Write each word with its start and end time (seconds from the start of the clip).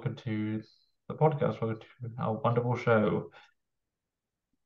welcome 0.00 0.16
to 0.16 0.62
the 1.08 1.14
podcast. 1.14 1.60
Welcome 1.60 1.78
to 1.78 2.22
our 2.22 2.32
wonderful 2.32 2.74
show. 2.74 3.30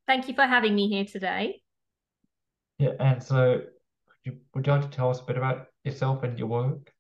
Thank 0.07 0.29
you 0.29 0.35
for 0.35 0.47
having 0.47 0.77
me 0.77 0.89
here 0.89 1.05
today. 1.05 1.61
Yeah, 2.79 2.91
and 3.01 3.21
so 3.21 3.55
would 3.55 3.65
you, 4.23 4.37
would 4.55 4.65
you 4.65 4.73
like 4.73 4.83
to 4.83 4.97
tell 4.97 5.11
us 5.11 5.19
a 5.19 5.25
bit 5.25 5.37
about 5.37 5.67
yourself 5.83 6.23
and 6.23 6.39
your 6.39 6.47
work? 6.47 6.93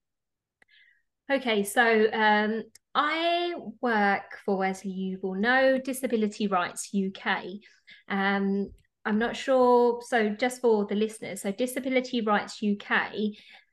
Okay, 1.30 1.62
so 1.62 2.10
um, 2.12 2.64
I 2.92 3.54
work 3.80 4.36
for, 4.44 4.64
as 4.64 4.84
you 4.84 5.20
will 5.22 5.36
know, 5.36 5.78
Disability 5.78 6.48
Rights 6.48 6.90
UK. 6.92 7.60
Um, 8.08 8.72
I'm 9.04 9.18
not 9.20 9.36
sure, 9.36 10.00
so 10.02 10.30
just 10.30 10.60
for 10.60 10.86
the 10.86 10.96
listeners, 10.96 11.42
so 11.42 11.52
Disability 11.52 12.20
Rights 12.20 12.60
UK, 12.60 13.12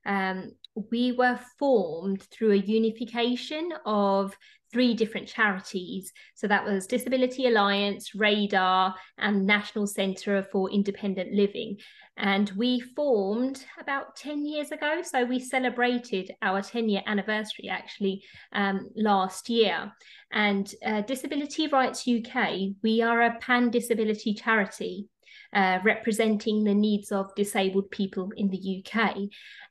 um, 0.06 0.52
we 0.92 1.12
were 1.12 1.40
formed 1.60 2.24
through 2.24 2.54
a 2.54 2.56
unification 2.56 3.72
of 3.86 4.36
three 4.72 4.94
different 4.94 5.28
charities. 5.28 6.12
So 6.36 6.48
that 6.48 6.64
was 6.64 6.88
Disability 6.88 7.48
Alliance, 7.48 8.16
Radar, 8.16 8.96
and 9.18 9.46
National 9.46 9.86
Centre 9.86 10.48
for 10.52 10.72
Independent 10.72 11.34
Living. 11.34 11.78
And 12.18 12.52
we 12.56 12.80
formed 12.80 13.66
about 13.80 14.16
10 14.16 14.46
years 14.46 14.72
ago. 14.72 15.02
So 15.04 15.26
we 15.26 15.40
celebrated 15.40 16.32
our 16.42 16.62
10 16.62 16.90
year 16.90 17.02
anniversary 17.06 17.70
actually 17.70 18.24
um, 18.54 18.90
last 18.96 19.50
year. 19.50 19.92
And 20.32 20.74
uh, 20.86 21.02
Disability 21.02 21.68
Rights 21.68 22.08
UK, 22.08 22.76
we 22.84 23.02
are 23.02 23.22
a 23.22 23.38
pan 23.40 23.70
disability 23.70 24.34
charity. 24.34 25.08
Uh, 25.54 25.80
representing 25.84 26.64
the 26.64 26.74
needs 26.74 27.12
of 27.12 27.36
disabled 27.36 27.92
people 27.92 28.32
in 28.38 28.50
the 28.50 28.82
UK. 28.86 29.18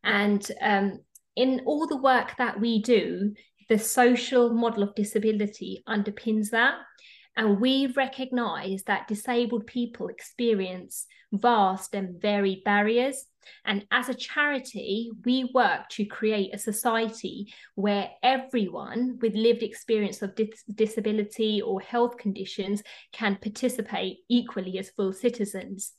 And 0.05 0.47
um, 0.61 1.00
in 1.36 1.62
all 1.64 1.86
the 1.86 1.97
work 1.97 2.36
that 2.36 2.61
we 2.61 2.83
do, 2.83 3.33
the 3.70 3.78
social 3.78 4.53
model 4.53 4.83
of 4.83 4.95
disability 4.95 5.83
underpins 5.89 6.51
that. 6.51 6.75
And 7.36 7.61
we 7.61 7.86
recognize 7.86 8.83
that 8.84 9.09
disabled 9.09 9.67
people 9.67 10.09
experience 10.09 11.06
vast 11.33 11.95
and 11.95 12.20
varied 12.20 12.64
barriers. 12.64 13.25
And 13.64 13.86
as 13.91 14.09
a 14.09 14.14
charity, 14.14 15.11
we 15.25 15.51
work 15.55 15.89
to 15.91 16.05
create 16.05 16.55
a 16.55 16.58
society 16.58 17.53
where 17.75 18.11
everyone 18.23 19.19
with 19.23 19.34
lived 19.34 19.62
experience 19.62 20.23
of 20.23 20.34
dis- 20.34 20.64
disability 20.75 21.62
or 21.62 21.81
health 21.81 22.17
conditions 22.17 22.83
can 23.12 23.36
participate 23.36 24.19
equally 24.28 24.78
as 24.78 24.91
full 24.91 25.12
citizens. 25.12 25.92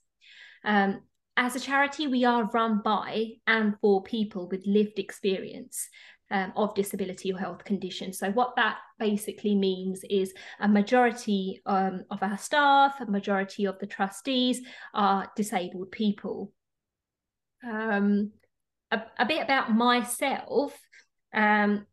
Um, 0.63 1.01
as 1.37 1.55
a 1.55 1.59
charity, 1.59 2.07
we 2.07 2.25
are 2.25 2.49
run 2.53 2.81
by 2.83 3.29
and 3.47 3.75
for 3.79 4.03
people 4.03 4.49
with 4.49 4.67
lived 4.67 4.99
experience 4.99 5.89
um, 6.31 6.53
of 6.55 6.73
disability 6.73 7.31
or 7.31 7.37
health 7.37 7.63
conditions. 7.63 8.17
So, 8.17 8.31
what 8.31 8.55
that 8.55 8.77
basically 8.97 9.53
means 9.55 10.03
is 10.09 10.33
a 10.59 10.67
majority 10.67 11.61
um, 11.65 12.05
of 12.09 12.23
our 12.23 12.37
staff, 12.37 12.99
a 12.99 13.05
majority 13.05 13.65
of 13.65 13.77
the 13.79 13.87
trustees 13.87 14.61
are 14.93 15.31
disabled 15.35 15.91
people. 15.91 16.51
Um, 17.63 18.31
a, 18.89 19.01
a, 19.19 19.25
bit 19.25 19.43
about 19.43 19.73
myself. 19.73 20.77
Um, 21.33 21.85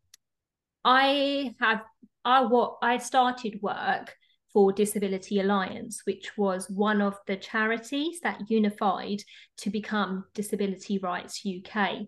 I 0.85 1.55
have 1.61 1.83
I 2.25 2.43
what 2.43 2.79
I 2.81 2.99
started 2.99 3.61
work 3.61 4.15
for 4.53 4.73
Disability 4.73 5.41
Alliance, 5.41 6.03
which 6.05 6.37
was 6.39 6.71
one 6.71 7.03
of 7.03 7.17
the 7.27 7.37
charities 7.37 8.21
that 8.21 8.41
unified 8.49 9.23
to 9.59 9.71
become 9.71 10.25
Disability 10.35 10.99
Rights 10.99 11.43
UK. 11.45 12.07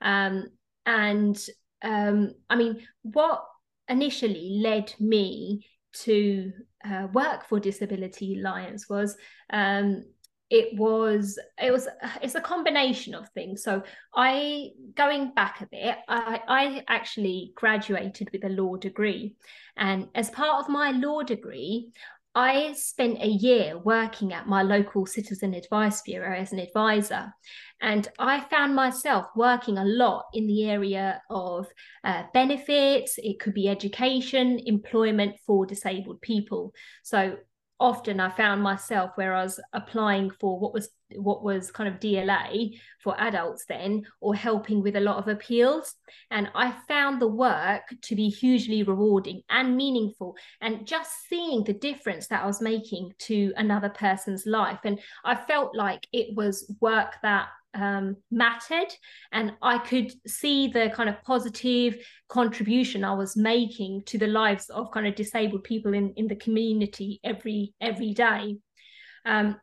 Um, 0.00 0.46
and 0.86 1.38
um, 1.82 2.34
I 2.48 2.56
mean, 2.56 2.86
what 3.02 3.44
initially 3.88 4.60
led 4.62 4.92
me 4.98 5.66
to 5.94 6.52
uh, 6.84 7.08
work 7.12 7.46
for 7.48 7.60
Disability 7.60 8.38
Alliance 8.38 8.88
was 8.88 9.16
um, 9.50 10.04
it 10.52 10.78
was 10.78 11.38
it 11.58 11.72
was 11.72 11.88
it's 12.20 12.34
a 12.34 12.40
combination 12.40 13.14
of 13.14 13.26
things. 13.30 13.62
So 13.62 13.82
i 14.14 14.68
going 14.94 15.32
back 15.32 15.62
a 15.62 15.66
bit 15.66 15.96
i 16.08 16.40
i 16.46 16.84
actually 16.88 17.52
graduated 17.56 18.28
with 18.32 18.44
a 18.44 18.50
law 18.50 18.76
degree. 18.76 19.34
And 19.78 20.08
as 20.14 20.28
part 20.28 20.62
of 20.62 20.68
my 20.68 20.90
law 20.90 21.22
degree 21.22 21.92
I 22.34 22.72
spent 22.72 23.22
a 23.22 23.26
year 23.26 23.78
working 23.78 24.32
at 24.32 24.46
my 24.46 24.62
local 24.62 25.04
citizen 25.04 25.52
advice 25.52 26.00
bureau 26.00 26.34
as 26.34 26.52
an 26.52 26.60
advisor, 26.60 27.32
and 27.80 28.08
I 28.18 28.40
found 28.40 28.74
myself 28.74 29.26
working 29.36 29.76
a 29.76 29.84
lot 29.84 30.26
in 30.32 30.46
the 30.46 30.70
area 30.70 31.20
of 31.28 31.66
uh, 32.04 32.22
benefits. 32.32 33.18
It 33.18 33.38
could 33.38 33.52
be 33.52 33.68
education, 33.68 34.60
employment 34.64 35.36
for 35.46 35.66
disabled 35.66 36.22
people. 36.22 36.72
So 37.02 37.36
often 37.80 38.20
I 38.20 38.30
found 38.30 38.62
myself 38.62 39.12
where 39.16 39.34
I 39.34 39.42
was 39.42 39.60
applying 39.72 40.30
for 40.30 40.58
what 40.58 40.72
was 40.72 40.88
what 41.16 41.44
was 41.44 41.70
kind 41.70 41.88
of 41.88 42.00
DLA 42.00 42.78
for 43.00 43.20
adults 43.20 43.64
then, 43.68 44.04
or 44.20 44.34
helping 44.34 44.82
with 44.82 44.96
a 44.96 45.00
lot 45.00 45.18
of 45.18 45.28
appeals. 45.28 45.94
And 46.30 46.50
I 46.54 46.74
found 46.88 47.20
the 47.20 47.28
work 47.28 47.82
to 48.02 48.16
be 48.16 48.28
hugely 48.28 48.82
rewarding 48.82 49.42
and 49.50 49.76
meaningful, 49.76 50.36
and 50.60 50.86
just 50.86 51.10
seeing 51.28 51.64
the 51.64 51.74
difference 51.74 52.28
that 52.28 52.42
I 52.42 52.46
was 52.46 52.60
making 52.60 53.12
to 53.20 53.52
another 53.56 53.90
person's 53.90 54.46
life. 54.46 54.80
And 54.84 55.00
I 55.24 55.34
felt 55.34 55.76
like 55.76 56.06
it 56.12 56.34
was 56.36 56.74
work 56.80 57.16
that 57.22 57.48
um, 57.74 58.16
mattered 58.30 58.92
and 59.32 59.52
I 59.62 59.78
could 59.78 60.12
see 60.26 60.68
the 60.68 60.90
kind 60.94 61.08
of 61.08 61.22
positive 61.22 61.96
contribution 62.28 63.04
I 63.04 63.14
was 63.14 63.36
making 63.36 64.02
to 64.06 64.18
the 64.18 64.26
lives 64.26 64.68
of 64.70 64.90
kind 64.92 65.06
of 65.06 65.14
disabled 65.14 65.64
people 65.64 65.94
in, 65.94 66.12
in 66.16 66.28
the 66.28 66.36
community 66.36 67.20
every 67.24 67.74
every 67.80 68.12
day. 68.12 68.56
Um, 69.24 69.56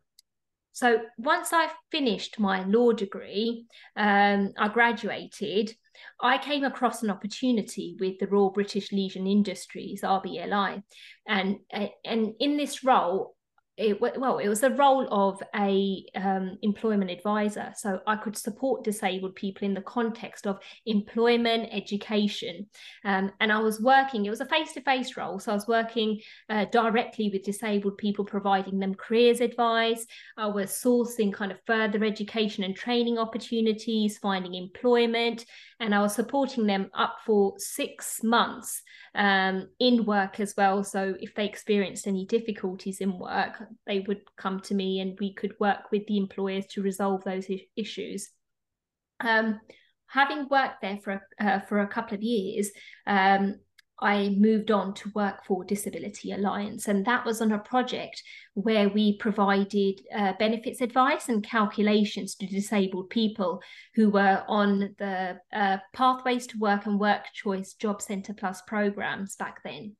so 0.71 1.01
once 1.17 1.51
I 1.51 1.69
finished 1.91 2.39
my 2.39 2.63
law 2.63 2.93
degree, 2.93 3.65
um, 3.97 4.53
I 4.57 4.69
graduated. 4.69 5.75
I 6.21 6.37
came 6.37 6.63
across 6.63 7.03
an 7.03 7.09
opportunity 7.09 7.97
with 7.99 8.19
the 8.19 8.27
Royal 8.27 8.51
British 8.51 8.93
Legion 8.93 9.27
Industries 9.27 10.01
(RBLI), 10.03 10.81
and 11.27 11.57
and 12.05 12.33
in 12.39 12.55
this 12.55 12.83
role, 12.83 13.35
it, 13.79 14.01
well, 14.01 14.39
it 14.39 14.49
was 14.49 14.59
the 14.59 14.71
role 14.71 15.07
of 15.09 15.41
a 15.55 16.03
um, 16.13 16.57
employment 16.61 17.09
advisor. 17.09 17.71
So 17.77 18.01
I 18.05 18.17
could 18.17 18.35
support 18.35 18.83
disabled 18.83 19.35
people 19.35 19.65
in 19.65 19.73
the 19.73 19.81
context 19.81 20.45
of 20.45 20.59
employment, 20.85 21.69
education, 21.71 22.67
um, 23.05 23.31
and 23.39 23.51
I 23.51 23.59
was 23.59 23.79
working. 23.79 24.25
It 24.25 24.29
was 24.29 24.41
a 24.41 24.45
face-to-face 24.45 25.15
role, 25.15 25.39
so 25.39 25.53
I 25.53 25.55
was 25.55 25.67
working 25.67 26.19
uh, 26.49 26.65
directly 26.65 27.29
with 27.29 27.43
disabled 27.43 27.97
people, 27.97 28.25
providing 28.25 28.79
them 28.79 28.95
careers 28.95 29.39
advice. 29.39 30.05
I 30.37 30.47
was 30.47 30.71
sourcing 30.71 31.31
kind 31.31 31.51
of 31.51 31.59
further 31.65 32.03
education 32.03 32.65
and 32.65 32.75
training 32.75 33.17
opportunities, 33.17 34.17
finding 34.17 34.55
employment, 34.55 35.45
and 35.79 35.95
I 35.95 36.01
was 36.01 36.13
supporting 36.13 36.65
them 36.65 36.89
up 36.93 37.17
for 37.25 37.53
six 37.57 38.21
months 38.23 38.81
um, 39.15 39.69
in 39.79 40.05
work 40.05 40.39
as 40.39 40.53
well. 40.57 40.83
So 40.83 41.15
if 41.19 41.33
they 41.35 41.45
experienced 41.45 42.05
any 42.05 42.25
difficulties 42.25 42.99
in 42.99 43.17
work, 43.17 43.63
they 43.87 44.01
would 44.01 44.21
come 44.37 44.59
to 44.61 44.75
me 44.75 44.99
and 44.99 45.17
we 45.19 45.33
could 45.33 45.53
work 45.59 45.91
with 45.91 46.05
the 46.07 46.17
employers 46.17 46.65
to 46.71 46.81
resolve 46.81 47.23
those 47.23 47.47
issues. 47.77 48.29
Um, 49.21 49.61
having 50.07 50.49
worked 50.49 50.81
there 50.81 50.99
for 51.03 51.21
a, 51.39 51.45
uh, 51.45 51.59
for 51.61 51.79
a 51.79 51.87
couple 51.87 52.15
of 52.15 52.23
years, 52.23 52.71
um, 53.07 53.55
I 54.01 54.29
moved 54.29 54.71
on 54.71 54.93
to 54.95 55.11
work 55.13 55.43
for 55.45 55.63
Disability 55.63 56.31
Alliance, 56.31 56.87
and 56.87 57.05
that 57.05 57.25
was 57.25 57.41
on 57.41 57.51
a 57.51 57.59
project 57.59 58.23
where 58.53 58.89
we 58.89 59.17
provided 59.17 60.01
uh, 60.15 60.33
benefits 60.39 60.81
advice 60.81 61.29
and 61.29 61.43
calculations 61.43 62.35
to 62.35 62.47
disabled 62.47 63.09
people 63.09 63.61
who 63.95 64.09
were 64.09 64.43
on 64.47 64.95
the 64.97 65.39
uh, 65.53 65.77
Pathways 65.93 66.47
to 66.47 66.59
Work 66.59 66.85
and 66.85 66.99
Work 66.99 67.25
Choice 67.33 67.73
Job 67.73 68.01
Centre 68.01 68.33
Plus 68.33 68.61
programs 68.61 69.35
back 69.35 69.63
then. 69.63 69.95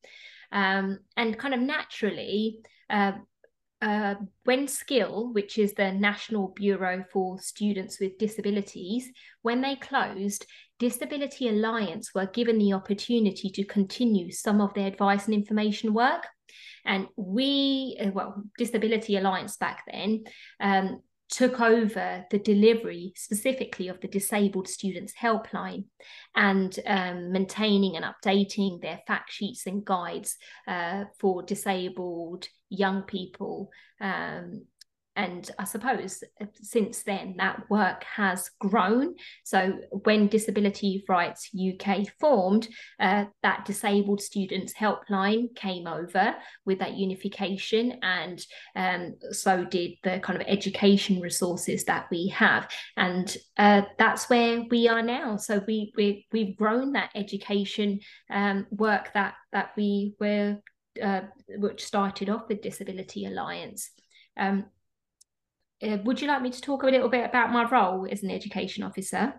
Um, 0.52 1.00
and 1.16 1.38
kind 1.38 1.54
of 1.54 1.60
naturally, 1.60 2.60
uh, 2.90 3.14
uh, 3.82 4.16
when 4.44 4.68
Skill, 4.68 5.32
which 5.34 5.58
is 5.58 5.74
the 5.74 5.92
National 5.92 6.50
Bureau 6.50 7.04
for 7.12 7.40
Students 7.40 8.00
with 8.00 8.18
Disabilities, 8.18 9.10
when 9.42 9.62
they 9.62 9.76
closed, 9.76 10.46
Disability 10.80 11.48
Alliance 11.48 12.14
were 12.14 12.28
given 12.28 12.58
the 12.58 12.74
opportunity 12.74 13.50
to 13.50 13.64
continue 13.64 14.32
some 14.32 14.62
of 14.62 14.74
their 14.74 14.88
advice 14.88 15.26
and 15.26 15.34
information 15.34 15.94
work. 15.94 16.26
And 16.86 17.08
we, 17.16 17.98
uh, 18.02 18.12
well, 18.14 18.44
Disability 18.58 19.18
Alliance 19.18 19.58
back 19.58 19.84
then, 19.92 20.24
um, 20.60 21.02
took 21.30 21.62
over 21.62 22.26
the 22.32 22.40
delivery 22.40 23.14
specifically 23.16 23.88
of 23.88 24.02
the 24.02 24.08
disabled 24.08 24.68
students 24.68 25.14
helpline 25.14 25.86
and 26.36 26.80
um, 26.86 27.32
maintaining 27.32 27.96
and 27.96 28.06
updating 28.06 28.82
their 28.82 29.00
fact 29.08 29.32
sheets 29.32 29.66
and 29.68 29.86
guides 29.86 30.38
uh, 30.68 31.06
for 31.20 31.44
disabled 31.44 32.48
young 32.70 33.04
people 33.04 33.70
um, 34.02 34.64
and 35.20 35.52
I 35.60 35.66
suppose 35.66 36.24
since 36.62 37.04
then 37.04 37.36
that 37.40 37.70
work 37.70 38.06
has 38.06 38.50
grown. 38.62 39.16
So 39.44 39.78
when 40.04 40.30
Disability 40.30 41.04
Rights 41.10 41.50
UK 41.54 42.08
formed, 42.22 42.70
uh, 43.02 43.26
that 43.44 43.66
disabled 43.66 44.22
students 44.22 44.74
helpline 44.74 45.54
came 45.58 45.88
over 45.88 46.36
with 46.66 46.80
that 46.80 46.94
unification, 46.94 48.00
and 48.02 48.42
um, 48.78 49.16
so 49.32 49.66
did 49.66 49.92
the 50.04 50.22
kind 50.22 50.40
of 50.40 50.48
education 50.48 51.20
resources 51.20 51.84
that 51.84 52.08
we 52.10 52.30
have, 52.30 52.70
and 52.96 53.36
uh, 53.58 53.82
that's 53.98 54.30
where 54.30 54.64
we 54.72 54.88
are 54.88 55.04
now. 55.04 55.36
So 55.36 55.62
we 55.68 55.92
we 55.98 56.28
we've 56.32 56.56
grown 56.56 56.94
that 56.94 57.12
education 57.14 58.00
um, 58.30 58.68
work 58.72 59.12
that 59.16 59.34
that 59.52 59.72
we 59.76 60.16
were 60.18 60.60
uh, 61.04 61.22
which 61.50 61.84
started 61.86 62.30
off 62.30 62.48
with 62.48 62.62
Disability 62.62 63.26
Alliance. 63.26 63.92
Um, 64.38 64.68
uh, 65.82 65.98
would 66.04 66.22
you 66.22 66.28
like 66.28 66.42
me 66.42 66.52
to 66.52 66.62
talk 66.62 66.84
a 66.84 66.88
little 66.88 67.10
bit 67.10 67.26
about 67.26 67.52
my 67.52 67.68
role 67.70 68.08
as 68.10 68.24
an 68.24 68.32
education 68.32 68.84
officer? 68.84 69.34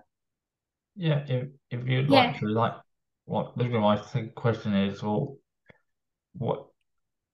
Yeah, 0.96 1.24
if 1.28 1.48
if 1.70 1.86
you'd 1.86 2.10
Yeah. 2.10 2.32
like 2.32 2.40
to, 2.40 2.46
like, 2.48 2.74
what 3.24 3.56
the 3.56 3.64
my 3.68 3.96
question 4.34 4.74
is, 4.74 5.02
well, 5.02 5.36
what 6.36 6.66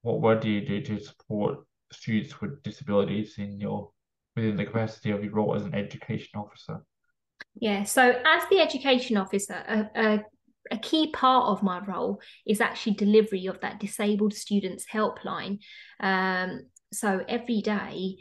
what 0.03 0.21
work 0.21 0.43
do 0.43 0.51
you 0.51 0.67
do 0.67 0.81
to 0.83 1.01
support 1.01 1.67
students 1.93 2.41
with 2.41 2.63
disabilities 2.63 3.39
in 3.39 3.61
your 3.61 3.91
within 4.35 4.57
the 4.57 4.65
capacity 4.65 5.11
of 5.11 5.25
your 5.25 5.33
role 5.33 5.55
as 5.55 5.65
an 5.65 5.75
education 5.75 6.39
officer? 6.39 6.85
Yeah, 7.55 7.85
so 7.85 8.03
as 8.11 8.43
the 8.51 8.61
education 8.61 9.17
officer, 9.17 9.55
a, 9.55 9.91
a, 9.95 10.25
a 10.71 10.79
key 10.79 11.11
part 11.11 11.47
of 11.47 11.63
my 11.63 11.81
role 11.85 12.21
is 12.47 12.61
actually 12.61 12.95
delivery 12.95 13.47
of 13.47 13.61
that 13.61 13.81
disabled 13.81 14.35
students 14.35 14.85
helpline. 14.93 15.59
Um, 16.01 16.67
so 16.93 17.25
every 17.27 17.63
day, 17.63 18.17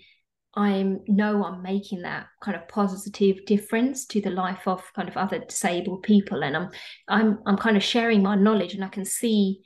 I 0.56 1.00
know 1.08 1.44
I'm 1.44 1.62
making 1.62 2.02
that 2.04 2.28
kind 2.42 2.56
of 2.56 2.68
positive 2.68 3.46
difference 3.46 4.06
to 4.08 4.22
the 4.22 4.30
life 4.30 4.68
of 4.68 4.82
kind 4.94 5.10
of 5.10 5.18
other 5.18 5.40
disabled 5.40 6.04
people, 6.04 6.44
and 6.44 6.56
I'm 6.56 6.70
I'm 7.08 7.40
I'm 7.46 7.58
kind 7.58 7.76
of 7.76 7.84
sharing 7.84 8.24
my 8.24 8.36
knowledge, 8.36 8.74
and 8.74 8.84
I 8.84 8.88
can 8.88 9.06
see 9.06 9.62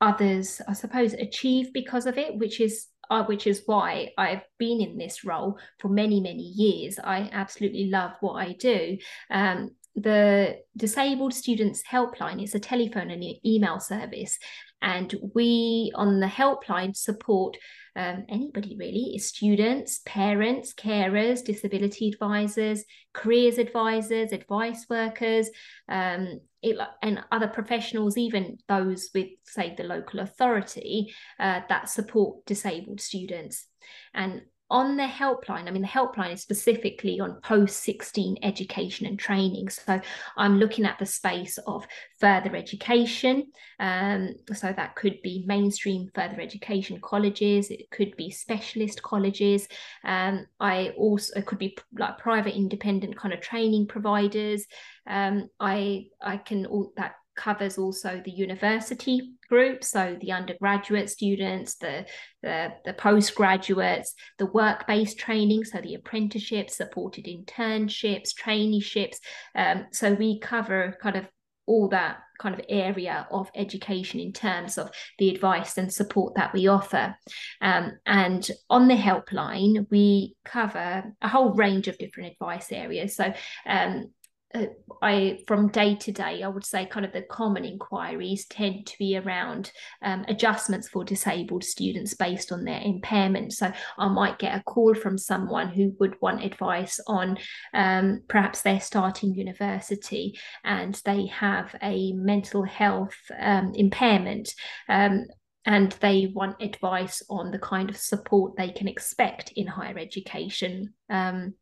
others, 0.00 0.62
I 0.66 0.72
suppose, 0.72 1.12
achieve 1.12 1.72
because 1.74 2.06
of 2.06 2.16
it, 2.16 2.38
which 2.38 2.60
is 2.60 2.86
uh, 3.10 3.24
which 3.24 3.46
is 3.46 3.62
why 3.66 4.10
I've 4.16 4.42
been 4.58 4.80
in 4.80 4.96
this 4.96 5.24
role 5.24 5.58
for 5.78 5.88
many 5.88 6.20
many 6.20 6.42
years. 6.42 6.98
I 6.98 7.28
absolutely 7.32 7.90
love 7.90 8.12
what 8.20 8.34
I 8.34 8.52
do. 8.54 8.96
Um, 9.30 9.72
the 9.94 10.56
Disabled 10.76 11.34
Students 11.34 11.82
Helpline 11.82 12.42
is 12.42 12.54
a 12.54 12.60
telephone 12.60 13.10
and 13.10 13.24
email 13.44 13.78
service, 13.78 14.38
and 14.80 15.14
we 15.34 15.92
on 15.94 16.20
the 16.20 16.28
helpline 16.28 16.96
support 16.96 17.58
um, 17.96 18.24
anybody 18.28 18.76
really 18.78 19.14
is 19.16 19.28
students, 19.28 20.00
parents, 20.06 20.72
carers, 20.74 21.44
disability 21.44 22.08
advisors, 22.08 22.84
careers 23.12 23.58
advisors, 23.58 24.32
advice 24.32 24.86
workers, 24.88 25.50
um, 25.88 26.40
it, 26.62 26.76
and 27.02 27.24
other 27.32 27.48
professionals, 27.48 28.16
even 28.16 28.58
those 28.68 29.10
with, 29.14 29.28
say, 29.44 29.74
the 29.76 29.84
local 29.84 30.20
authority 30.20 31.12
uh, 31.38 31.60
that 31.68 31.88
support 31.88 32.44
disabled 32.46 33.00
students. 33.00 33.66
And 34.14 34.42
on 34.70 34.96
the 34.96 35.04
helpline, 35.04 35.66
I 35.66 35.70
mean, 35.70 35.82
the 35.82 35.88
helpline 35.88 36.32
is 36.32 36.42
specifically 36.42 37.20
on 37.20 37.40
post 37.42 37.82
16 37.82 38.38
education 38.42 39.06
and 39.06 39.18
training. 39.18 39.68
So 39.68 40.00
I'm 40.36 40.58
looking 40.58 40.84
at 40.84 40.98
the 40.98 41.06
space 41.06 41.58
of 41.66 41.86
further 42.20 42.54
education. 42.54 43.50
Um, 43.78 44.34
so 44.52 44.72
that 44.72 44.94
could 44.94 45.20
be 45.22 45.44
mainstream 45.46 46.10
further 46.14 46.40
education 46.40 47.00
colleges, 47.02 47.70
it 47.70 47.90
could 47.90 48.16
be 48.16 48.30
specialist 48.30 49.02
colleges. 49.02 49.66
Um, 50.04 50.46
I 50.60 50.90
also, 50.96 51.40
could 51.42 51.58
be 51.58 51.76
like 51.98 52.18
private 52.18 52.54
independent 52.54 53.16
kind 53.16 53.34
of 53.34 53.40
training 53.40 53.86
providers. 53.86 54.66
Um, 55.06 55.48
I, 55.58 56.06
I 56.20 56.36
can, 56.36 56.66
all 56.66 56.92
that 56.96 57.14
covers 57.40 57.78
also 57.78 58.20
the 58.24 58.30
university 58.30 59.32
group, 59.48 59.82
so 59.82 60.16
the 60.20 60.32
undergraduate 60.32 61.08
students, 61.10 61.76
the 61.76 62.06
the, 62.42 62.58
the 62.84 62.92
postgraduates, 62.92 64.14
the 64.38 64.46
work-based 64.46 65.18
training, 65.18 65.64
so 65.64 65.80
the 65.80 65.94
apprenticeships, 65.94 66.76
supported 66.76 67.24
internships, 67.24 68.30
traineeships. 68.34 69.16
Um, 69.54 69.86
so 69.90 70.14
we 70.14 70.38
cover 70.38 70.96
kind 71.02 71.16
of 71.16 71.26
all 71.66 71.88
that 71.88 72.18
kind 72.40 72.54
of 72.54 72.64
area 72.68 73.28
of 73.30 73.48
education 73.54 74.18
in 74.18 74.32
terms 74.32 74.78
of 74.78 74.90
the 75.18 75.30
advice 75.30 75.78
and 75.78 75.92
support 75.92 76.34
that 76.34 76.52
we 76.52 76.66
offer. 76.66 77.14
Um, 77.60 77.92
and 78.06 78.50
on 78.68 78.88
the 78.88 78.96
helpline, 78.96 79.86
we 79.90 80.34
cover 80.44 81.04
a 81.22 81.28
whole 81.28 81.52
range 81.52 81.86
of 81.86 81.98
different 81.98 82.32
advice 82.32 82.72
areas. 82.72 83.14
So 83.14 83.32
um, 83.66 84.10
I 85.00 85.38
from 85.46 85.68
day 85.68 85.94
to 85.94 86.12
day, 86.12 86.42
I 86.42 86.48
would 86.48 86.64
say 86.64 86.84
kind 86.84 87.06
of 87.06 87.12
the 87.12 87.22
common 87.22 87.64
inquiries 87.64 88.46
tend 88.46 88.86
to 88.86 88.98
be 88.98 89.16
around 89.16 89.70
um, 90.02 90.24
adjustments 90.28 90.88
for 90.88 91.04
disabled 91.04 91.62
students 91.62 92.14
based 92.14 92.50
on 92.50 92.64
their 92.64 92.80
impairment. 92.80 93.52
So 93.52 93.72
I 93.96 94.08
might 94.08 94.38
get 94.38 94.56
a 94.56 94.62
call 94.64 94.94
from 94.94 95.18
someone 95.18 95.68
who 95.68 95.94
would 96.00 96.20
want 96.20 96.44
advice 96.44 96.98
on 97.06 97.38
um, 97.72 98.22
perhaps 98.28 98.62
they're 98.62 98.80
starting 98.80 99.34
university 99.34 100.38
and 100.64 101.00
they 101.04 101.26
have 101.26 101.74
a 101.82 102.12
mental 102.12 102.64
health 102.64 103.16
um, 103.38 103.72
impairment. 103.74 104.52
Um, 104.88 105.26
and 105.66 105.92
they 106.00 106.32
want 106.34 106.62
advice 106.62 107.22
on 107.28 107.50
the 107.50 107.58
kind 107.58 107.90
of 107.90 107.96
support 107.96 108.56
they 108.56 108.70
can 108.70 108.88
expect 108.88 109.52
in 109.54 109.66
higher 109.66 109.98
education. 109.98 110.94
Um, 111.10 111.54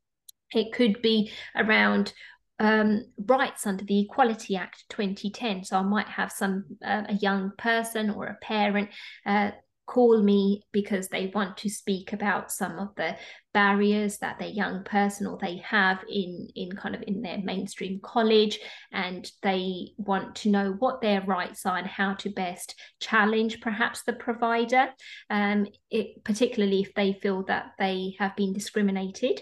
it 0.54 0.72
could 0.72 1.02
be 1.02 1.32
around 1.56 2.12
um, 2.58 3.04
rights 3.26 3.66
under 3.66 3.84
the 3.84 4.00
Equality 4.00 4.56
Act 4.56 4.84
2010. 4.88 5.64
So 5.64 5.76
I 5.76 5.82
might 5.82 6.08
have 6.08 6.32
some 6.32 6.64
uh, 6.84 7.04
a 7.08 7.14
young 7.14 7.52
person 7.56 8.10
or 8.10 8.26
a 8.26 8.38
parent 8.42 8.90
uh, 9.24 9.50
call 9.88 10.22
me 10.22 10.62
because 10.70 11.08
they 11.08 11.32
want 11.34 11.56
to 11.56 11.70
speak 11.70 12.12
about 12.12 12.52
some 12.52 12.78
of 12.78 12.94
the 12.96 13.16
barriers 13.54 14.18
that 14.18 14.38
their 14.38 14.48
young 14.48 14.84
person 14.84 15.26
or 15.26 15.38
they 15.40 15.56
have 15.64 16.04
in 16.08 16.46
in 16.54 16.70
kind 16.72 16.94
of 16.94 17.02
in 17.06 17.22
their 17.22 17.38
mainstream 17.38 17.98
college 18.02 18.58
and 18.92 19.32
they 19.42 19.88
want 19.96 20.34
to 20.34 20.50
know 20.50 20.76
what 20.78 21.00
their 21.00 21.22
rights 21.22 21.64
are 21.64 21.78
and 21.78 21.86
how 21.86 22.12
to 22.12 22.28
best 22.28 22.78
challenge 23.00 23.60
perhaps 23.62 24.02
the 24.02 24.12
provider 24.12 24.88
um, 25.30 25.66
it, 25.90 26.22
particularly 26.22 26.82
if 26.82 26.92
they 26.92 27.14
feel 27.14 27.42
that 27.44 27.72
they 27.78 28.14
have 28.18 28.36
been 28.36 28.52
discriminated 28.52 29.40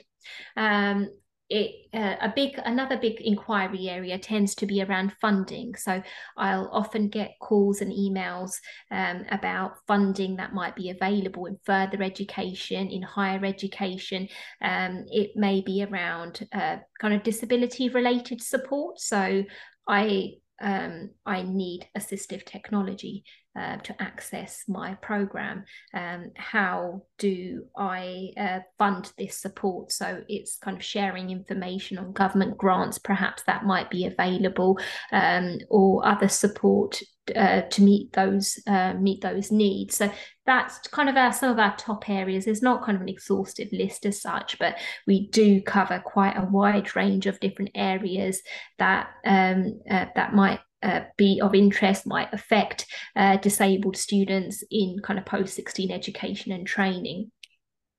um, 0.56 1.10
it 1.48 1.88
uh, 1.94 2.16
a 2.20 2.32
big 2.34 2.58
another 2.64 2.96
big 2.96 3.20
inquiry 3.20 3.88
area 3.88 4.18
tends 4.18 4.54
to 4.56 4.66
be 4.66 4.82
around 4.82 5.12
funding. 5.20 5.74
So 5.76 6.02
i'll 6.36 6.68
often 6.72 7.08
get 7.08 7.38
calls 7.40 7.80
and 7.80 7.92
emails 7.92 8.52
um, 8.90 9.24
about 9.30 9.74
funding 9.86 10.36
that 10.36 10.54
might 10.54 10.74
be 10.74 10.90
available 10.90 11.46
in 11.46 11.58
further 11.64 12.02
education 12.02 12.88
in 12.88 13.02
higher 13.02 13.44
education. 13.44 14.28
Um, 14.60 15.04
it 15.08 15.36
may 15.36 15.60
be 15.60 15.84
around 15.84 16.46
uh, 16.52 16.78
kind 17.00 17.14
of 17.14 17.22
disability 17.22 17.88
related 17.88 18.42
support. 18.42 19.00
So 19.00 19.44
i 19.88 20.32
um, 20.60 21.10
I 21.26 21.42
need 21.42 21.86
assistive 21.96 22.44
technology 22.44 23.24
uh, 23.58 23.76
to 23.78 24.02
access 24.02 24.64
my 24.68 24.94
program. 24.94 25.64
Um, 25.94 26.32
how 26.36 27.02
do 27.18 27.64
I 27.76 28.30
uh, 28.36 28.60
fund 28.78 29.12
this 29.18 29.38
support? 29.38 29.92
So 29.92 30.22
it's 30.28 30.58
kind 30.58 30.76
of 30.76 30.84
sharing 30.84 31.30
information 31.30 31.98
on 31.98 32.12
government 32.12 32.58
grants, 32.58 32.98
perhaps 32.98 33.42
that 33.44 33.64
might 33.64 33.90
be 33.90 34.06
available, 34.06 34.78
um, 35.12 35.58
or 35.70 36.06
other 36.06 36.28
support 36.28 37.00
uh, 37.34 37.62
to 37.62 37.82
meet 37.82 38.12
those 38.12 38.58
uh, 38.66 38.94
meet 38.94 39.20
those 39.20 39.50
needs. 39.50 39.96
So 39.96 40.12
that's 40.44 40.78
kind 40.88 41.08
of 41.08 41.16
our 41.16 41.32
some 41.32 41.50
of 41.50 41.58
our 41.58 41.76
top 41.76 42.08
areas. 42.08 42.44
There's 42.44 42.62
not 42.62 42.84
kind 42.84 42.96
of 42.96 43.02
an 43.02 43.08
exhaustive 43.08 43.68
list 43.72 44.06
as 44.06 44.20
such, 44.20 44.58
but 44.58 44.76
we 45.06 45.28
do 45.28 45.60
cover 45.62 46.00
quite 46.04 46.36
a 46.36 46.46
wide 46.46 46.94
range 46.94 47.26
of 47.26 47.40
different 47.40 47.70
areas 47.74 48.42
that 48.78 49.08
um, 49.24 49.80
uh, 49.90 50.06
that 50.14 50.34
might 50.34 50.60
uh, 50.86 51.00
be 51.16 51.40
of 51.40 51.54
interest, 51.54 52.06
might 52.06 52.32
affect 52.32 52.86
uh, 53.16 53.36
disabled 53.38 53.96
students 53.96 54.62
in 54.70 54.98
kind 55.02 55.18
of 55.18 55.26
post 55.26 55.54
16 55.54 55.90
education 55.90 56.52
and 56.52 56.66
training. 56.66 57.30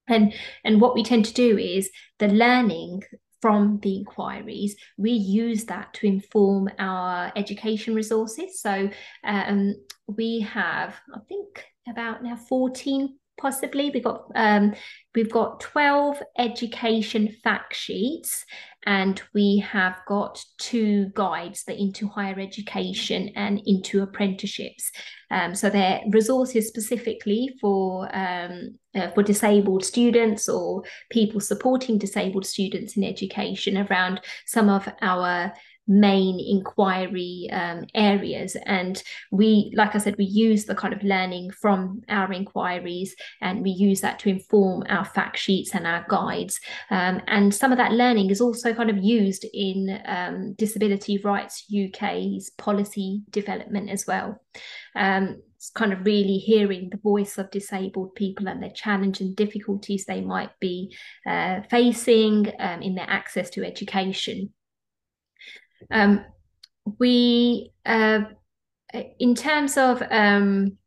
And, 0.07 0.33
and 0.63 0.79
what 0.79 0.95
we 0.95 1.03
tend 1.03 1.25
to 1.25 1.33
do 1.33 1.57
is 1.57 1.89
the 2.19 2.29
learning 2.29 3.03
from 3.41 3.79
the 3.81 3.97
inquiries, 3.97 4.75
we 4.97 5.11
use 5.11 5.65
that 5.65 5.93
to 5.95 6.07
inform 6.07 6.69
our 6.79 7.31
education 7.35 7.93
resources. 7.93 8.61
So 8.61 8.89
um, 9.23 9.75
we 10.07 10.39
have, 10.41 10.95
I 11.13 11.19
think, 11.27 11.65
about 11.87 12.23
now 12.23 12.35
14 12.35 13.17
possibly. 13.37 13.89
We've 13.89 14.03
got 14.03 14.25
um, 14.35 14.73
we've 15.15 15.31
got 15.31 15.59
12 15.59 16.21
education 16.37 17.35
fact 17.43 17.75
sheets 17.75 18.45
and 18.85 19.21
we 19.33 19.57
have 19.59 19.97
got 20.07 20.41
two 20.57 21.11
guides 21.13 21.63
that 21.65 21.79
into 21.79 22.07
higher 22.07 22.39
education 22.39 23.31
and 23.35 23.61
into 23.65 24.01
apprenticeships. 24.01 24.91
Um, 25.29 25.55
so 25.55 25.69
they're 25.69 26.01
resources 26.09 26.67
specifically 26.67 27.49
for 27.59 28.09
um, 28.15 28.77
uh, 28.95 29.09
for 29.11 29.23
disabled 29.23 29.83
students 29.83 30.47
or 30.47 30.83
people 31.11 31.41
supporting 31.41 31.97
disabled 31.97 32.45
students 32.45 32.95
in 32.95 33.03
education 33.03 33.77
around 33.77 34.21
some 34.45 34.69
of 34.69 34.87
our 35.01 35.53
main 35.87 36.39
inquiry 36.39 37.49
um, 37.51 37.85
areas. 37.95 38.55
And 38.65 39.01
we, 39.31 39.71
like 39.75 39.95
I 39.95 39.99
said, 39.99 40.15
we 40.17 40.25
use 40.25 40.65
the 40.65 40.75
kind 40.75 40.93
of 40.93 41.03
learning 41.03 41.51
from 41.51 42.01
our 42.09 42.31
inquiries 42.31 43.15
and 43.41 43.61
we 43.61 43.71
use 43.71 44.01
that 44.01 44.19
to 44.19 44.29
inform 44.29 44.83
our 44.89 45.05
fact 45.05 45.37
sheets 45.37 45.73
and 45.73 45.87
our 45.87 46.05
guides. 46.09 46.59
Um, 46.89 47.21
and 47.27 47.53
some 47.53 47.71
of 47.71 47.77
that 47.77 47.93
learning 47.93 48.29
is 48.29 48.41
also 48.41 48.73
kind 48.73 48.89
of 48.89 48.97
used 48.97 49.45
in 49.53 49.99
um, 50.05 50.53
Disability 50.53 51.19
Rights 51.19 51.65
UK's 51.71 52.49
policy 52.51 53.21
development 53.29 53.89
as 53.89 54.05
well. 54.05 54.41
Um, 54.95 55.41
it's 55.57 55.71
kind 55.71 55.91
of 55.91 56.05
really 56.05 56.37
hearing 56.37 56.89
the 56.89 56.97
voice 56.97 57.37
of 57.39 57.49
disabled 57.49 58.13
people 58.13 58.47
and 58.47 58.61
their 58.61 58.69
challenge 58.69 59.21
and 59.21 59.35
difficulties 59.35 60.05
they 60.05 60.21
might 60.21 60.51
be 60.59 60.95
uh, 61.25 61.61
facing 61.69 62.51
um, 62.59 62.83
in 62.83 62.93
their 62.93 63.09
access 63.09 63.49
to 63.51 63.65
education. 63.65 64.53
Um, 65.91 66.25
we, 66.99 67.71
uh, 67.85 68.21
in 69.19 69.35
terms 69.35 69.77
of, 69.77 70.01
um, 70.09 70.77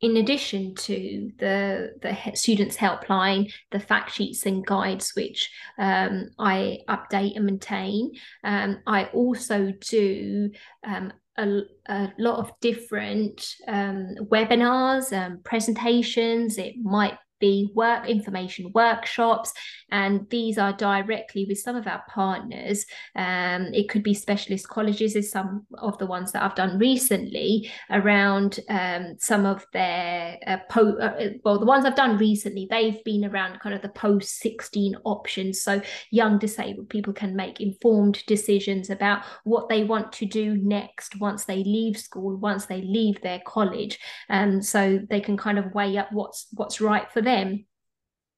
in 0.00 0.16
addition 0.16 0.74
to 0.74 1.30
the 1.38 1.92
the 2.02 2.16
students 2.34 2.76
helpline, 2.76 3.52
the 3.70 3.78
fact 3.78 4.12
sheets 4.12 4.44
and 4.46 4.66
guides 4.66 5.12
which 5.14 5.48
um, 5.78 6.30
I 6.40 6.78
update 6.88 7.36
and 7.36 7.46
maintain, 7.46 8.10
um, 8.42 8.78
I 8.84 9.04
also 9.06 9.72
do 9.80 10.50
um, 10.84 11.12
a, 11.38 11.60
a, 11.86 12.12
lot 12.18 12.40
of 12.40 12.50
different 12.60 13.54
um, 13.68 14.16
webinars, 14.22 15.12
and 15.12 15.42
presentations. 15.44 16.58
It 16.58 16.74
might 16.82 17.16
be 17.42 17.70
work 17.74 18.08
information 18.08 18.70
workshops, 18.72 19.52
and 19.90 20.26
these 20.30 20.56
are 20.56 20.72
directly 20.72 21.44
with 21.46 21.58
some 21.58 21.76
of 21.76 21.86
our 21.86 22.02
partners. 22.08 22.86
Um, 23.16 23.74
it 23.74 23.90
could 23.90 24.02
be 24.02 24.14
specialist 24.14 24.68
colleges, 24.68 25.16
is 25.16 25.30
some 25.30 25.66
of 25.76 25.98
the 25.98 26.06
ones 26.06 26.32
that 26.32 26.42
I've 26.42 26.54
done 26.54 26.78
recently 26.78 27.70
around 27.90 28.60
um, 28.70 29.16
some 29.18 29.44
of 29.44 29.66
their 29.72 30.38
uh, 30.46 30.58
po- 30.70 30.96
uh, 30.98 31.30
well, 31.44 31.58
the 31.58 31.66
ones 31.66 31.84
I've 31.84 31.96
done 31.96 32.16
recently, 32.16 32.66
they've 32.70 33.02
been 33.04 33.24
around 33.24 33.60
kind 33.60 33.74
of 33.74 33.82
the 33.82 33.88
post 33.88 34.38
16 34.38 34.96
options, 35.04 35.60
so 35.60 35.82
young 36.10 36.38
disabled 36.38 36.88
people 36.88 37.12
can 37.12 37.34
make 37.34 37.60
informed 37.60 38.24
decisions 38.26 38.88
about 38.88 39.24
what 39.42 39.68
they 39.68 39.82
want 39.82 40.12
to 40.12 40.26
do 40.26 40.56
next 40.58 41.18
once 41.18 41.44
they 41.44 41.64
leave 41.64 41.98
school, 41.98 42.36
once 42.36 42.66
they 42.66 42.82
leave 42.82 43.20
their 43.20 43.42
college, 43.44 43.98
and 44.28 44.54
um, 44.54 44.62
so 44.62 45.00
they 45.10 45.20
can 45.20 45.36
kind 45.36 45.58
of 45.58 45.74
weigh 45.74 45.98
up 45.98 46.12
what's 46.12 46.46
what's 46.52 46.80
right 46.80 47.10
for 47.10 47.20
them 47.20 47.31
them. 47.32 47.66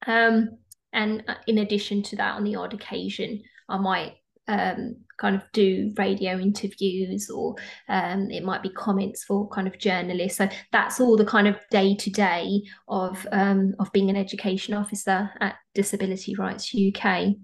Um, 0.06 0.58
and 0.92 1.24
uh, 1.28 1.34
in 1.46 1.58
addition 1.58 2.02
to 2.04 2.16
that, 2.16 2.36
on 2.36 2.44
the 2.44 2.56
odd 2.56 2.74
occasion, 2.74 3.42
I 3.68 3.78
might 3.78 4.14
um, 4.46 4.96
kind 5.18 5.36
of 5.36 5.42
do 5.52 5.92
radio 5.96 6.38
interviews 6.38 7.30
or 7.30 7.56
um, 7.88 8.30
it 8.30 8.44
might 8.44 8.62
be 8.62 8.68
comments 8.68 9.24
for 9.24 9.48
kind 9.48 9.66
of 9.66 9.78
journalists. 9.78 10.38
So 10.38 10.48
that's 10.72 11.00
all 11.00 11.16
the 11.16 11.24
kind 11.24 11.48
of 11.48 11.56
day 11.70 11.96
to 11.96 12.10
day 12.10 12.62
of 12.88 13.26
um, 13.32 13.74
of 13.78 13.90
being 13.92 14.10
an 14.10 14.16
education 14.16 14.74
officer 14.74 15.30
at 15.40 15.56
Disability 15.74 16.34
Rights 16.36 16.74
UK. 16.74 17.34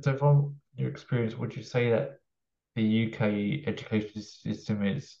So, 0.00 0.16
from 0.16 0.54
your 0.76 0.90
experience, 0.90 1.36
would 1.36 1.56
you 1.56 1.62
say 1.62 1.90
that 1.90 2.20
the 2.76 3.06
UK 3.06 3.66
education 3.66 4.22
system 4.22 4.86
is, 4.86 5.16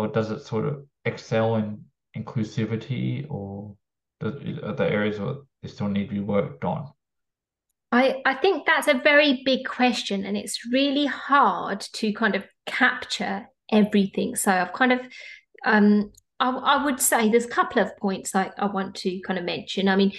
or 0.00 0.08
does 0.08 0.30
it 0.30 0.40
sort 0.40 0.64
of 0.64 0.86
excel 1.04 1.56
in 1.56 1.84
inclusivity 2.16 3.26
or 3.28 3.76
are 4.22 4.72
there 4.72 4.90
areas 4.90 5.20
where 5.20 5.34
they 5.62 5.68
still 5.68 5.88
need 5.88 6.08
to 6.08 6.14
be 6.14 6.20
worked 6.20 6.64
on? 6.64 6.90
I, 7.92 8.22
I 8.24 8.34
think 8.34 8.64
that's 8.64 8.88
a 8.88 8.94
very 8.94 9.42
big 9.44 9.66
question 9.66 10.24
and 10.24 10.38
it's 10.38 10.66
really 10.72 11.04
hard 11.04 11.80
to 11.80 12.14
kind 12.14 12.34
of 12.34 12.44
capture 12.64 13.46
everything. 13.70 14.36
So 14.36 14.50
I've 14.50 14.72
kind 14.72 14.92
of 14.92 15.00
um 15.66 16.12
I, 16.38 16.48
I 16.48 16.84
would 16.84 16.98
say 16.98 17.28
there's 17.28 17.44
a 17.44 17.48
couple 17.48 17.82
of 17.82 17.94
points 17.98 18.34
I, 18.34 18.52
I 18.56 18.66
want 18.66 18.94
to 18.96 19.20
kind 19.26 19.38
of 19.38 19.44
mention. 19.44 19.86
I 19.86 19.96
mean, 19.96 20.12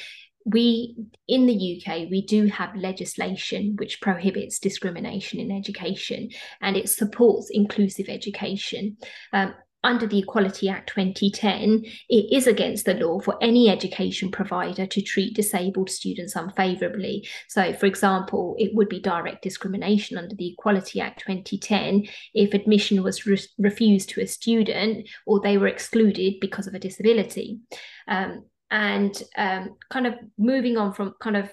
we 0.46 0.96
in 1.28 1.48
the 1.48 1.82
UK 1.82 2.10
we 2.10 2.24
do 2.26 2.48
have 2.48 2.76
legislation 2.76 3.76
which 3.78 4.02
prohibits 4.02 4.60
discrimination 4.60 5.40
in 5.40 5.52
education 5.52 6.30
and 6.62 6.78
it 6.78 6.90
supports 6.90 7.50
inclusive 7.52 8.08
education. 8.10 8.98
Um, 9.34 9.56
under 9.84 10.06
the 10.06 10.20
Equality 10.20 10.70
Act 10.70 10.90
2010, 10.90 11.86
it 12.10 12.26
is 12.32 12.48
against 12.48 12.86
the 12.86 12.94
law 12.94 13.20
for 13.20 13.38
any 13.42 13.70
education 13.70 14.30
provider 14.30 14.86
to 14.86 15.02
treat 15.02 15.36
disabled 15.36 15.90
students 15.90 16.36
unfavourably. 16.36 17.28
So, 17.48 17.74
for 17.74 17.88
example, 17.88 18.56
it 18.60 18.76
would 18.76 18.90
be 18.90 19.00
direct 19.00 19.42
discrimination 19.42 20.18
under 20.18 20.36
the 20.36 20.54
Equality 20.54 21.02
Act 21.02 21.22
2010 21.22 22.08
if 22.34 22.54
admission 22.54 23.02
was 23.02 23.26
re- 23.26 23.40
refused 23.58 24.10
to 24.10 24.22
a 24.22 24.28
student 24.28 25.10
or 25.26 25.40
they 25.40 25.58
were 25.58 25.68
excluded 25.68 26.36
because 26.40 26.68
of 26.68 26.74
a 26.74 26.80
disability. 26.80 27.60
Um, 28.08 28.46
and 28.70 29.22
um, 29.38 29.76
kind 29.90 30.08
of 30.08 30.16
moving 30.38 30.78
on 30.78 30.94
from 30.94 31.14
kind 31.20 31.36
of 31.36 31.50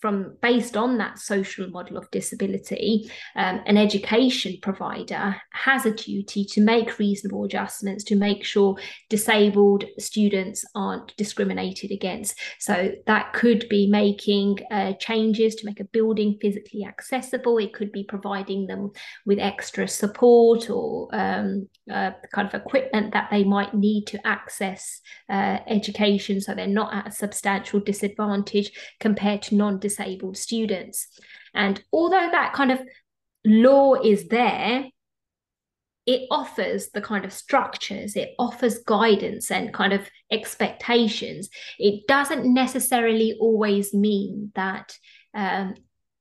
from 0.00 0.36
based 0.40 0.76
on 0.76 0.98
that 0.98 1.18
social 1.18 1.68
model 1.70 1.96
of 1.96 2.10
disability, 2.10 3.10
um, 3.36 3.60
an 3.66 3.76
education 3.76 4.56
provider 4.62 5.36
has 5.52 5.86
a 5.86 5.90
duty 5.90 6.44
to 6.44 6.60
make 6.60 6.98
reasonable 6.98 7.44
adjustments 7.44 8.04
to 8.04 8.16
make 8.16 8.44
sure 8.44 8.76
disabled 9.08 9.84
students 9.98 10.64
aren't 10.74 11.16
discriminated 11.16 11.90
against. 11.90 12.38
So 12.60 12.92
that 13.06 13.32
could 13.32 13.68
be 13.68 13.88
making 13.88 14.58
uh, 14.70 14.92
changes 14.94 15.56
to 15.56 15.66
make 15.66 15.80
a 15.80 15.84
building 15.84 16.38
physically 16.40 16.84
accessible. 16.84 17.58
It 17.58 17.74
could 17.74 17.90
be 17.90 18.04
providing 18.04 18.66
them 18.66 18.90
with 19.26 19.38
extra 19.38 19.88
support 19.88 20.70
or 20.70 21.08
um, 21.12 21.68
uh, 21.90 22.12
kind 22.32 22.46
of 22.46 22.54
equipment 22.54 23.12
that 23.12 23.28
they 23.30 23.44
might 23.44 23.74
need 23.74 24.06
to 24.06 24.26
access 24.26 25.00
uh, 25.28 25.58
education 25.66 26.40
so 26.40 26.54
they're 26.54 26.66
not 26.66 26.94
at 26.94 27.08
a 27.08 27.12
substantial 27.12 27.80
disadvantage 27.80 28.70
compared 29.00 29.42
to 29.42 29.54
non 29.54 29.78
disabled 29.88 30.36
students. 30.36 31.08
And 31.54 31.82
although 31.92 32.28
that 32.30 32.52
kind 32.52 32.70
of 32.70 32.80
law 33.44 33.94
is 33.94 34.28
there, 34.28 34.84
it 36.06 36.26
offers 36.30 36.88
the 36.94 37.02
kind 37.02 37.24
of 37.24 37.32
structures, 37.32 38.16
it 38.16 38.30
offers 38.38 38.78
guidance 38.78 39.50
and 39.50 39.74
kind 39.74 39.92
of 39.92 40.08
expectations. 40.32 41.50
It 41.78 42.06
doesn't 42.06 42.52
necessarily 42.52 43.36
always 43.38 43.92
mean 43.92 44.52
that 44.54 44.96
um, 45.34 45.74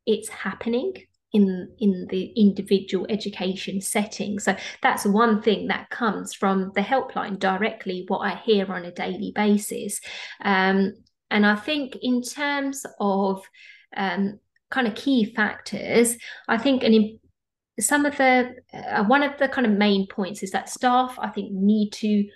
it's 0.06 0.30
happening 0.30 0.94
in 1.34 1.70
in 1.80 2.08
the 2.10 2.32
individual 2.38 3.06
education 3.10 3.82
setting 3.82 4.40
so 4.40 4.56
that's 4.82 5.06
one 5.06 5.42
thing 5.42 5.68
that 5.68 5.90
comes 5.90 6.34
from 6.34 6.72
the 6.74 6.82
helpline 6.82 7.38
directly 7.38 8.06
what 8.08 8.20
i 8.20 8.36
hear 8.36 8.72
on 8.72 8.86
a 8.86 8.92
daily 8.92 9.34
basis 9.36 10.00
um, 10.42 10.94
and 11.30 11.46
i 11.46 11.56
think 11.56 11.98
in 12.02 12.22
terms 12.22 12.86
of 13.00 13.44
um, 13.96 14.40
kind 14.70 14.88
of 14.88 14.96
key 14.96 15.26
factors 15.26 16.18
i 16.48 16.58
think 16.58 16.84
an 16.84 17.20
some 17.80 18.06
of 18.06 18.18
the 18.18 18.56
uh, 18.74 19.04
one 19.04 19.24
of 19.24 19.38
the 19.38 19.48
kind 19.48 19.68
of 19.68 19.74
main 19.74 20.08
points 20.08 20.44
is 20.44 20.52
that 20.52 20.70
staff 20.70 21.18
i 21.20 21.30
think 21.30 21.52
need 21.52 21.92
to 21.92 22.28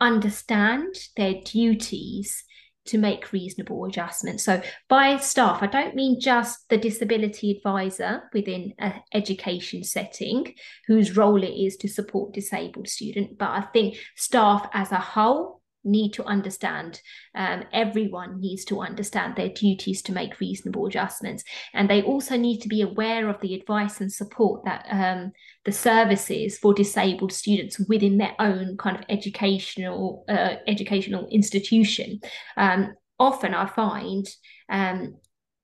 understand 0.00 0.94
their 1.16 1.34
duties 1.44 2.44
to 2.86 2.98
make 2.98 3.32
reasonable 3.32 3.84
adjustments. 3.84 4.44
So, 4.44 4.62
by 4.88 5.16
staff, 5.18 5.62
I 5.62 5.66
don't 5.66 5.94
mean 5.94 6.20
just 6.20 6.68
the 6.68 6.76
disability 6.76 7.50
advisor 7.50 8.22
within 8.32 8.74
an 8.78 8.94
education 9.12 9.84
setting, 9.84 10.54
whose 10.86 11.16
role 11.16 11.42
it 11.42 11.48
is 11.52 11.76
to 11.78 11.88
support 11.88 12.34
disabled 12.34 12.88
student, 12.88 13.38
but 13.38 13.50
I 13.50 13.62
think 13.72 13.96
staff 14.16 14.68
as 14.72 14.92
a 14.92 15.00
whole 15.00 15.60
need 15.86 16.12
to 16.14 16.24
understand, 16.24 17.00
um, 17.34 17.64
everyone 17.72 18.40
needs 18.40 18.64
to 18.66 18.80
understand 18.80 19.36
their 19.36 19.48
duties 19.48 20.02
to 20.02 20.12
make 20.12 20.40
reasonable 20.40 20.86
adjustments. 20.86 21.44
And 21.72 21.88
they 21.88 22.02
also 22.02 22.36
need 22.36 22.60
to 22.62 22.68
be 22.68 22.82
aware 22.82 23.28
of 23.28 23.40
the 23.40 23.54
advice 23.54 24.00
and 24.00 24.12
support 24.12 24.64
that 24.64 24.86
um, 24.90 25.32
the 25.64 25.72
services 25.72 26.58
for 26.58 26.74
disabled 26.74 27.32
students 27.32 27.78
within 27.88 28.18
their 28.18 28.34
own 28.38 28.76
kind 28.76 28.96
of 28.96 29.04
educational 29.08 30.24
uh, 30.28 30.56
educational 30.66 31.26
institution. 31.28 32.20
Um, 32.56 32.94
often 33.18 33.54
I 33.54 33.66
find 33.66 34.26
um, 34.68 35.16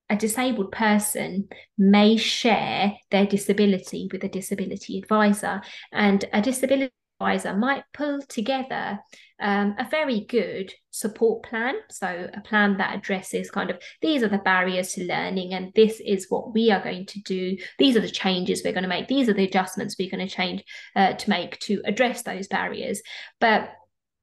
a 0.09 0.17
disabled 0.17 0.73
person 0.73 1.49
may 1.79 2.17
share 2.17 2.95
their 3.11 3.27
disability 3.27 4.09
with 4.13 4.23
a 4.25 4.29
disability 4.29 4.99
advisor, 4.99 5.63
and 5.91 6.25
a 6.33 6.43
disability 6.43 6.93
advisor 7.23 7.57
might 7.57 7.85
pull 7.93 8.21
together 8.23 8.99
um, 9.41 9.75
a 9.79 9.89
very 9.89 10.21
good 10.29 10.73
support 10.91 11.45
plan. 11.45 11.75
So, 11.91 12.29
a 12.33 12.41
plan 12.41 12.77
that 12.77 12.95
addresses 12.95 13.51
kind 13.51 13.71
of 13.71 13.81
these 14.01 14.23
are 14.23 14.29
the 14.29 14.39
barriers 14.39 14.93
to 14.95 15.05
learning, 15.05 15.53
and 15.53 15.73
this 15.75 16.01
is 16.05 16.27
what 16.29 16.53
we 16.55 16.71
are 16.71 16.83
going 16.83 17.07
to 17.07 17.21
do. 17.21 17.57
These 17.79 17.97
are 17.97 18.01
the 18.01 18.11
changes 18.11 18.63
we're 18.65 18.73
going 18.73 18.83
to 18.83 18.89
make. 18.89 19.09
These 19.09 19.29
are 19.29 19.35
the 19.35 19.45
adjustments 19.45 19.97
we're 19.99 20.11
going 20.11 20.27
to 20.27 20.35
change 20.35 20.63
uh, 20.95 21.15
to 21.15 21.31
make 21.31 21.59
to 21.61 21.83
address 21.85 22.23
those 22.23 22.49
barriers. 22.49 23.03
But 23.41 23.71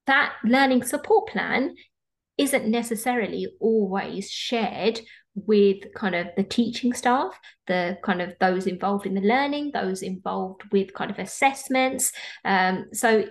that 0.08 0.34
learning 0.44 0.84
support 0.84 1.29
plan 1.29 1.75
isn't 2.38 2.65
necessarily 2.65 3.48
always 3.60 4.32
shared 4.32 5.01
with 5.46 5.93
kind 5.96 6.15
of 6.15 6.27
the 6.36 6.43
teaching 6.43 6.93
staff, 6.93 7.39
the 7.67 7.98
kind 8.03 8.22
of 8.22 8.34
those 8.39 8.67
involved 8.67 9.05
in 9.05 9.13
the 9.13 9.22
learning, 9.22 9.72
those 9.74 10.01
involved 10.01 10.63
with 10.72 10.93
kind 10.93 11.12
of 11.12 11.19
assessments. 11.19 12.12
Um, 12.46 12.86
so 12.93 13.25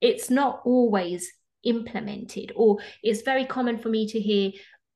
it's 0.00 0.30
not 0.30 0.62
always 0.64 1.30
implemented, 1.64 2.52
or 2.54 2.78
it's 3.02 3.22
very 3.22 3.44
common 3.44 3.78
for 3.78 3.88
me 3.88 4.06
to 4.08 4.20
hear, 4.20 4.52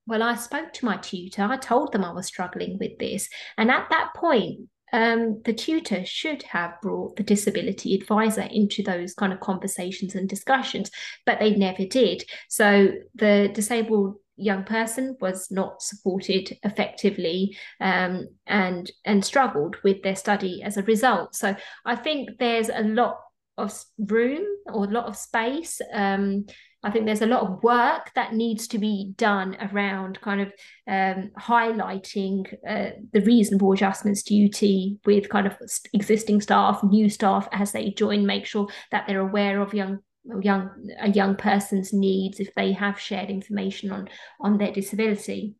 well, 0.07 0.23
I 0.23 0.37
spoke 0.37 0.73
to 0.75 0.85
my 0.85 0.97
tutor, 0.97 1.43
I 1.43 1.57
told 1.57 1.93
them 1.93 2.05
I 2.05 2.13
was 2.13 2.27
struggling 2.27 2.79
with 2.79 2.99
this. 2.99 3.29
And 3.57 3.71
at 3.71 3.89
that 3.91 4.13
point, 4.15 4.69
um, 4.93 5.41
the 5.45 5.53
tutor 5.53 6.05
should 6.05 6.43
have 6.43 6.81
brought 6.83 7.17
the 7.17 7.23
disability 7.23 7.95
advisor 7.95 8.43
into 8.43 8.83
those 8.83 9.15
kind 9.15 9.33
of 9.33 9.41
conversations 9.41 10.15
and 10.15 10.29
discussions, 10.29 10.91
but 11.27 11.39
they 11.39 11.55
never 11.55 11.85
did. 11.85 12.25
So 12.49 12.93
the 13.15 13.51
disabled 13.55 14.17
young 14.41 14.65
person 14.65 15.17
was 15.21 15.51
not 15.51 15.83
supported 15.83 16.57
effectively 16.63 17.57
um, 17.81 18.29
and 18.47 18.91
and 19.05 19.25
struggled 19.25 19.77
with 19.85 20.03
their 20.03 20.17
study 20.17 20.63
as 20.63 20.77
a 20.77 20.83
result. 20.83 21.35
So 21.35 21.55
I 21.85 21.97
think 21.97 22.39
there's 22.39 22.69
a 22.69 22.83
lot 22.83 23.19
of 23.59 23.79
room 23.99 24.45
or 24.67 24.85
a 24.85 24.91
lot 24.91 25.07
of 25.07 25.17
space 25.17 25.81
um, 25.93 26.47
I 26.83 26.91
think 26.91 27.05
there's 27.05 27.23
a 27.23 27.27
lot 27.27 27.43
of 27.43 27.63
work 27.63 28.11
that 28.15 28.33
needs 28.33 28.67
to 28.69 28.79
be 28.79 29.13
done 29.17 29.57
around 29.71 30.21
kind 30.23 30.41
of 30.41 30.49
um, 30.89 31.31
highlighting 31.39 32.47
uh, 32.67 32.97
the 33.13 33.21
reasonable 33.21 33.73
adjustments 33.73 34.23
duty 34.23 34.99
with 35.05 35.29
kind 35.29 35.47
of 35.47 35.57
existing 35.93 36.41
staff, 36.41 36.83
new 36.83 37.11
staff 37.11 37.49
as 37.53 37.73
they 37.73 37.91
join, 37.91 38.25
make 38.25 38.47
sure 38.47 38.67
that 38.93 39.07
they're 39.07 39.21
aware 39.21 39.61
of 39.61 39.75
young 39.75 39.99
young 40.43 40.71
a 41.01 41.09
young 41.09 41.37
person's 41.37 41.93
needs 41.93 42.41
if 42.41 42.55
they 42.55 42.73
have 42.73 43.01
shared 43.01 43.31
information 43.31 43.91
on 43.91 44.09
on 44.41 44.59
their 44.59 44.73
disability. 44.73 45.55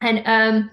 And 0.00 0.22
um, 0.26 0.70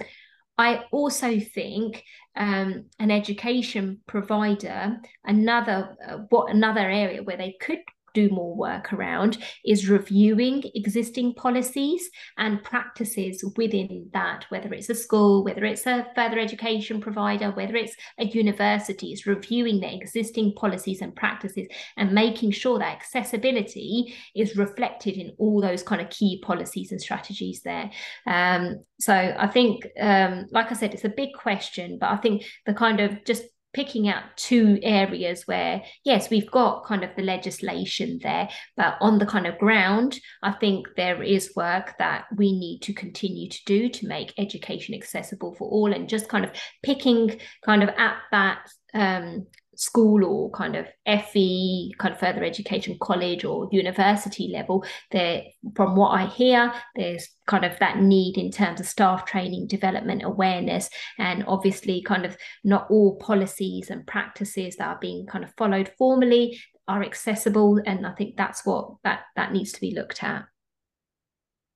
I 0.58 0.84
also 0.92 1.40
think 1.40 2.04
um, 2.36 2.86
an 3.00 3.12
education 3.12 4.02
provider, 4.08 4.98
another 5.24 5.96
uh, 6.06 6.18
what 6.30 6.52
another 6.52 6.82
area 6.82 7.24
where 7.24 7.38
they 7.38 7.56
could 7.62 7.80
do 8.14 8.30
more 8.30 8.56
work 8.56 8.94
around 8.94 9.38
is 9.66 9.90
reviewing 9.90 10.64
existing 10.76 11.34
policies 11.34 12.10
and 12.38 12.64
practices 12.64 13.44
within 13.58 14.10
that, 14.14 14.46
whether 14.50 14.74
it's 14.74 14.90
a 14.90 14.96
school, 14.96 15.44
whether 15.44 15.66
it's 15.66 15.86
a 15.86 16.08
further 16.16 16.40
education 16.40 17.02
provider, 17.02 17.52
whether 17.52 17.76
it's 17.76 17.96
a 18.20 18.26
university, 18.26 19.12
is 19.12 19.26
reviewing 19.26 19.80
their 19.80 19.94
existing 19.94 20.54
policies 20.56 21.02
and 21.02 21.16
practices 21.16 21.68
and 21.98 22.12
making 22.12 22.52
sure 22.52 22.80
that 22.80 22.96
accessibility 22.96 24.16
is 24.36 24.58
reflected 24.58 25.16
in 25.16 25.32
all 25.38 25.62
those 25.62 25.84
kind 25.84 26.02
of 26.02 26.10
key 26.10 26.42
policies 26.44 26.92
and 26.92 27.02
strategies 27.02 27.62
there. 27.62 27.90
Um, 28.26 28.84
so 29.00 29.14
I 29.14 29.48
think, 29.48 29.88
um, 30.00 30.48
like 30.52 30.72
I 30.72 30.76
said, 30.76 30.94
it's 30.94 31.06
a 31.06 31.10
big 31.10 31.30
question, 31.34 31.98
but 32.00 32.10
I 32.10 32.18
think 32.18 32.44
the 32.66 32.74
kind 32.74 33.00
of 33.00 33.24
just 33.26 33.44
picking 33.74 34.08
out 34.08 34.24
two 34.36 34.80
areas 34.82 35.44
where 35.46 35.82
yes 36.04 36.30
we've 36.30 36.50
got 36.50 36.86
kind 36.86 37.04
of 37.04 37.10
the 37.16 37.22
legislation 37.22 38.20
there 38.24 38.50
but 38.76 38.96
on 39.00 39.20
the 39.20 39.26
kind 39.26 39.46
of 39.46 39.58
ground 39.60 40.20
i 40.42 40.52
think 40.52 40.88
there 40.96 41.22
is 41.22 41.54
work 41.56 41.96
that 42.00 42.26
we 42.36 42.58
need 42.58 42.80
to 42.82 42.94
continue 42.94 43.48
to 43.48 43.60
do 43.66 43.90
to 43.90 44.08
make 44.08 44.34
education 44.38 44.96
accessible 44.96 45.54
for 45.56 45.70
all 45.70 45.94
and 45.94 46.10
just 46.10 46.30
kind 46.30 46.46
of 46.46 46.52
picking 46.84 47.40
kind 47.64 47.84
of 47.84 47.90
at 47.90 48.18
that 48.32 48.60
um, 48.94 49.46
school 49.80 50.26
or 50.26 50.52
kind 50.52 50.76
of 50.76 50.86
FE, 51.06 51.94
kind 51.98 52.14
of 52.14 52.20
further 52.20 52.44
education 52.44 52.98
college 53.02 53.46
or 53.46 53.70
university 53.72 54.50
level, 54.54 54.84
there 55.12 55.44
from 55.74 55.96
what 55.96 56.10
I 56.10 56.26
hear, 56.26 56.74
there's 56.98 57.30
kind 57.48 57.64
of 57.64 57.80
that 57.80 58.00
need 58.00 58.38
in 58.38 58.52
terms 58.52 58.82
of 58.82 58.86
staff 58.88 59.26
training, 59.26 59.68
development, 59.68 60.24
awareness, 60.24 60.90
and 61.18 61.46
obviously 61.48 62.02
kind 62.02 62.26
of 62.26 62.36
not 62.66 62.88
all 62.90 63.16
policies 63.18 63.90
and 63.90 64.06
practices 64.06 64.76
that 64.76 64.88
are 64.88 65.00
being 65.00 65.26
kind 65.26 65.46
of 65.46 65.54
followed 65.58 65.92
formally 65.98 66.60
are 66.90 67.02
accessible. 67.02 67.82
And 67.86 68.06
I 68.06 68.12
think 68.12 68.36
that's 68.36 68.66
what 68.66 68.96
that 69.06 69.22
that 69.38 69.54
needs 69.54 69.72
to 69.72 69.82
be 69.82 69.96
looked 69.96 70.24
at. 70.24 70.44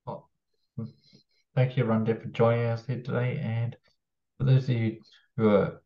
Well, 0.05 0.29
thank 1.55 1.77
you, 1.77 1.85
Rundip, 1.85 2.21
for 2.21 2.29
joining 2.29 2.65
us 2.65 2.85
here 2.85 3.01
today. 3.01 3.39
And 3.41 3.77
for 4.37 4.43
those 4.43 4.63
of 4.63 4.71
you 4.71 4.97
who 5.37 5.49
are 5.49 5.82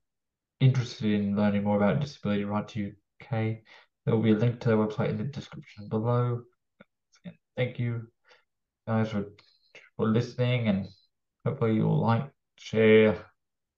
interested 0.59 1.13
in 1.13 1.35
learning 1.35 1.63
more 1.63 1.77
about 1.77 1.99
Disability 1.99 2.45
Rights 2.45 2.75
UK, 2.75 3.29
there 4.05 4.15
will 4.15 4.23
be 4.23 4.31
a 4.31 4.35
link 4.35 4.59
to 4.59 4.69
their 4.69 4.77
website 4.77 5.09
in 5.09 5.17
the 5.17 5.23
description 5.23 5.87
below. 5.89 6.41
Thank 7.55 7.79
you 7.79 8.07
guys 8.87 9.09
for, 9.09 9.25
for 9.95 10.07
listening 10.07 10.67
and 10.67 10.87
hopefully 11.45 11.75
you'll 11.75 11.99
like, 11.99 12.29
share, 12.57 13.17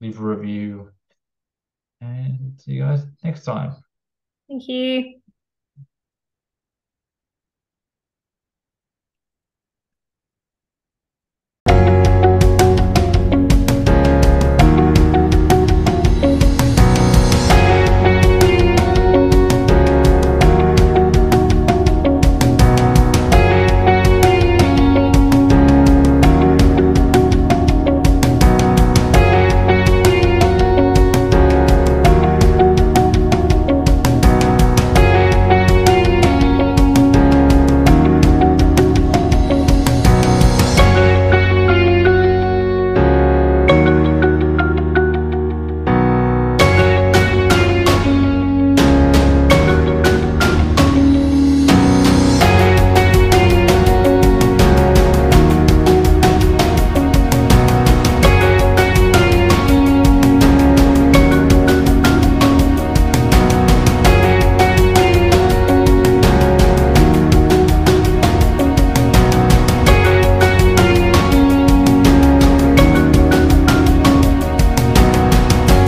leave 0.02 0.20
a 0.20 0.24
review, 0.24 0.92
and 2.02 2.60
see 2.60 2.74
you 2.74 2.82
guys 2.82 3.06
next 3.24 3.44
time. 3.44 3.76
Thank 4.48 4.68
you. 4.68 5.19